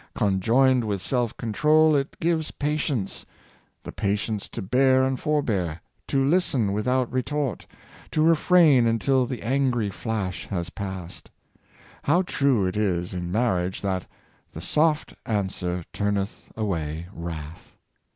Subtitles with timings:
[0.15, 3.23] Conjoined with self control, it gives patience—
[3.83, 7.67] the patience to bear and forbear, to listen without retort,
[8.09, 11.29] to refrain until the angry flash has passed.
[12.01, 14.07] How true it is in marriage that"
[14.53, 17.73] the soft answer turneth away wrath."